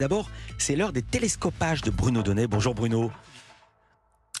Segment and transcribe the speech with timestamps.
[0.00, 2.46] D'abord, c'est l'heure des télescopages de Bruno Donnet.
[2.46, 3.12] Bonjour Bruno.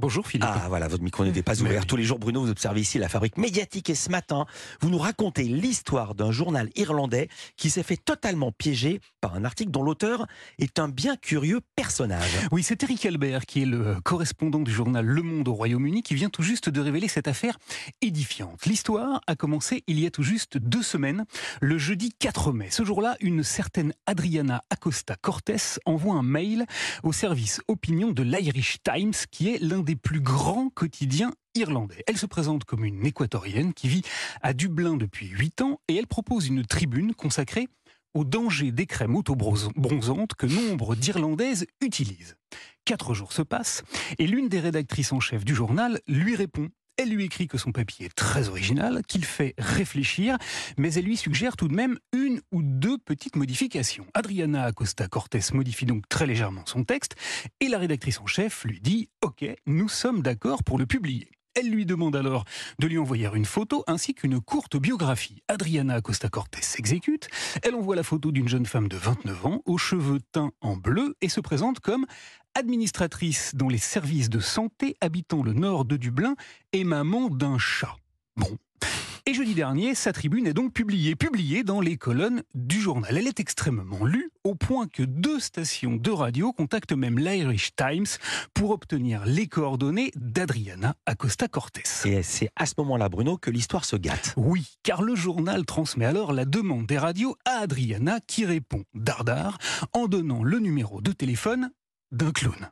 [0.00, 0.48] Bonjour Philippe.
[0.48, 1.86] Ah voilà, votre micro n'était pas ouvert.
[1.86, 4.44] Tous les jours, Bruno, vous observez ici la fabrique médiatique et ce matin,
[4.80, 9.70] vous nous racontez l'histoire d'un journal irlandais qui s'est fait totalement piéger par un article
[9.70, 10.26] dont l'auteur
[10.58, 12.40] est un bien curieux personnage.
[12.50, 16.16] Oui, c'est Eric Albert qui est le correspondant du journal Le Monde au Royaume-Uni qui
[16.16, 17.56] vient tout juste de révéler cette affaire
[18.02, 18.66] édifiante.
[18.66, 21.24] L'histoire a commencé il y a tout juste deux semaines,
[21.60, 22.68] le jeudi 4 mai.
[22.70, 26.66] Ce jour-là, une certaine Adriana Acosta Cortés envoie un mail
[27.04, 32.02] au service opinion de l'Irish Times qui est l'un des plus grands quotidiens irlandais.
[32.06, 34.02] Elle se présente comme une équatorienne qui vit
[34.42, 37.68] à Dublin depuis 8 ans et elle propose une tribune consacrée
[38.14, 42.36] au danger des crèmes auto-bronzantes que nombre d'Irlandaises utilisent.
[42.84, 43.82] Quatre jours se passent
[44.18, 47.72] et l'une des rédactrices en chef du journal lui répond elle lui écrit que son
[47.72, 50.38] papier est très original, qu'il fait réfléchir,
[50.78, 54.06] mais elle lui suggère tout de même une ou deux petites modifications.
[54.14, 57.16] Adriana Acosta Cortés modifie donc très légèrement son texte
[57.60, 61.30] et la rédactrice en chef lui dit Ok, nous sommes d'accord pour le publier.
[61.54, 62.44] Elle lui demande alors
[62.80, 65.42] de lui envoyer une photo ainsi qu'une courte biographie.
[65.46, 67.28] Adriana Acosta Cortés s'exécute.
[67.62, 71.16] Elle envoie la photo d'une jeune femme de 29 ans, aux cheveux teints en bleu,
[71.20, 72.06] et se présente comme
[72.56, 76.34] administratrice dans les services de santé habitant le nord de Dublin
[76.72, 77.96] et maman d'un chat.
[78.36, 78.58] Bon.
[79.26, 83.16] Et jeudi dernier, sa tribune est donc publiée, publiée dans les colonnes du journal.
[83.16, 88.04] Elle est extrêmement lue, au point que deux stations de radio contactent même l'Irish Times
[88.52, 91.84] pour obtenir les coordonnées d'Adriana Acosta Cortés.
[92.04, 94.34] Et c'est à ce moment-là, Bruno, que l'histoire se gâte.
[94.36, 99.56] Oui, car le journal transmet alors la demande des radios à Adriana qui répond dardard
[99.94, 101.70] en donnant le numéro de téléphone
[102.12, 102.70] d'un clown.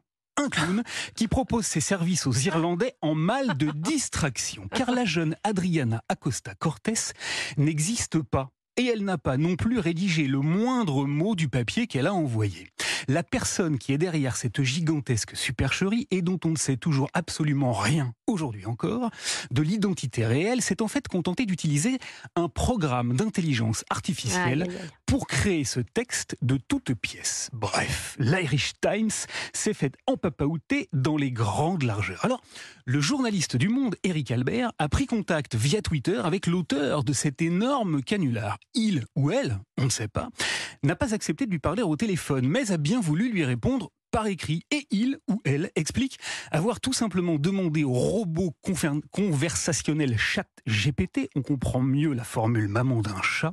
[1.14, 6.54] Qui propose ses services aux Irlandais en mal de distraction, car la jeune Adriana Acosta
[6.54, 6.94] Cortés
[7.56, 8.50] n'existe pas.
[8.78, 12.68] Et elle n'a pas non plus rédigé le moindre mot du papier qu'elle a envoyé.
[13.08, 17.72] La personne qui est derrière cette gigantesque supercherie et dont on ne sait toujours absolument
[17.72, 19.10] rien aujourd'hui encore,
[19.50, 21.98] de l'identité réelle, s'est en fait contentée d'utiliser
[22.36, 24.66] un programme d'intelligence artificielle
[25.06, 27.50] pour créer ce texte de toutes pièces.
[27.52, 29.10] Bref, l'Irish Times
[29.52, 32.24] s'est fait empapaouter dans les grandes largeurs.
[32.24, 32.42] Alors,
[32.86, 37.42] le journaliste du Monde, Eric Albert, a pris contact via Twitter avec l'auteur de cet
[37.42, 38.58] énorme canular.
[38.74, 40.28] Il ou elle, on ne sait pas,
[40.82, 44.26] n'a pas accepté de lui parler au téléphone, mais a bien voulu lui répondre par
[44.26, 44.62] écrit.
[44.70, 46.18] Et il ou elle explique
[46.52, 48.54] avoir tout simplement demandé au robot
[49.10, 53.52] conversationnel chat GPT, on comprend mieux la formule maman d'un chat,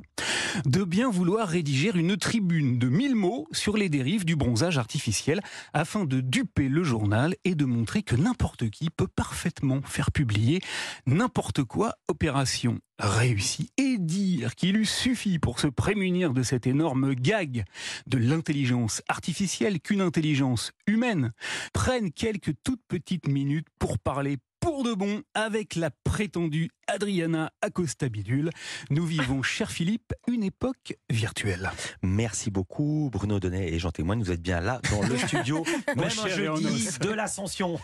[0.64, 5.40] de bien vouloir rédiger une tribune de 1000 mots sur les dérives du bronzage artificiel
[5.72, 10.60] afin de duper le journal et de montrer que n'importe qui peut parfaitement faire publier
[11.06, 17.14] n'importe quoi, opération réussie, et dire qu'il eût suffi pour se prémunir de cette énorme
[17.14, 17.64] gag
[18.06, 21.32] de l'intelligence artificielle qu'une intelligence humaine
[21.72, 28.08] prenne quelques toutes petites minutes pour parler pour de bon avec la prétendue Adriana Acosta
[28.08, 28.50] Bidule.
[28.90, 31.70] Nous vivons, cher Philippe, une époque virtuelle.
[32.02, 34.22] Merci beaucoup, Bruno Donnet et Jean Témoigne.
[34.22, 35.64] Vous êtes bien là dans le studio,
[35.96, 37.80] même un jeudi de l'Ascension.